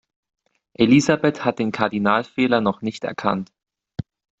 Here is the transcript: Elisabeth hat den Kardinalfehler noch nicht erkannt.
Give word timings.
Elisabeth 0.73 1.45
hat 1.45 1.59
den 1.59 1.71
Kardinalfehler 1.71 2.59
noch 2.59 2.81
nicht 2.81 3.03
erkannt. 3.03 3.51